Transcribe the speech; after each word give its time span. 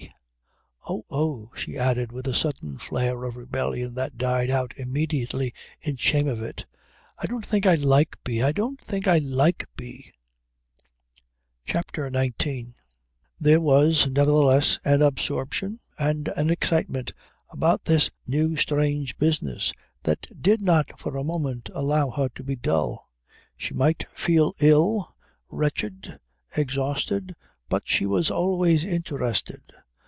Oh, 0.89 1.05
oh," 1.11 1.51
she 1.55 1.77
added 1.77 2.11
with 2.11 2.27
a 2.27 2.33
sudden 2.33 2.77
flare 2.79 3.23
of 3.23 3.37
rebellion 3.37 3.93
that 3.93 4.17
died 4.17 4.49
out 4.49 4.73
immediately 4.75 5.53
in 5.79 5.95
shame 5.95 6.27
of 6.27 6.41
it, 6.41 6.65
"I 7.19 7.27
don't 7.27 7.45
think 7.45 7.65
I 7.67 7.75
like 7.75 8.17
B 8.25 8.41
I 8.41 8.51
don't 8.51 8.81
think 8.81 9.07
I 9.07 9.19
like 9.19 9.67
B...." 9.77 10.11
CHAPTER 11.65 12.09
XIX 12.11 12.73
There 13.39 13.61
was 13.61 14.07
nevertheless 14.09 14.79
an 14.83 15.01
absorption 15.03 15.79
and 15.99 16.27
an 16.29 16.49
excitement 16.49 17.13
about 17.51 17.85
this 17.85 18.09
new 18.27 18.57
strange 18.57 19.17
business 19.19 19.71
that 20.03 20.27
did 20.41 20.61
not 20.61 20.99
for 20.99 21.15
a 21.15 21.23
moment 21.23 21.69
allow 21.73 22.09
her 22.09 22.27
to 22.29 22.43
be 22.43 22.55
dull. 22.57 23.07
She 23.55 23.73
might 23.75 24.07
feel 24.15 24.55
ill, 24.59 25.15
wretched, 25.47 26.19
exhausted, 26.57 27.33
but 27.69 27.83
she 27.85 28.05
was 28.07 28.29
always 28.31 28.83
interested. 28.83 29.61